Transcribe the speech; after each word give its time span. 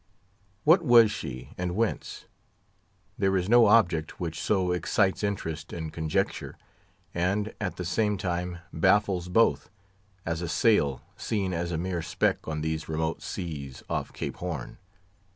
What 0.63 0.81
was 0.83 1.11
she, 1.11 1.51
and 1.59 1.75
whence? 1.75 2.25
There 3.19 3.37
is 3.37 3.47
no 3.47 3.67
object 3.67 4.19
which 4.19 4.39
so 4.39 4.71
excites 4.71 5.21
interest 5.23 5.71
and 5.71 5.93
conjecture, 5.93 6.57
and, 7.13 7.53
at 7.61 7.75
the 7.75 7.85
same 7.85 8.17
time, 8.17 8.57
baffles 8.73 9.27
both, 9.27 9.69
as 10.25 10.41
a 10.41 10.49
sail, 10.49 11.03
seen 11.17 11.53
as 11.53 11.71
a 11.71 11.77
mere 11.77 12.01
speck 12.01 12.47
on 12.47 12.61
these 12.61 12.89
remote 12.89 13.21
seas 13.21 13.83
off 13.91 14.11
Cape 14.11 14.37
Horn. 14.37 14.79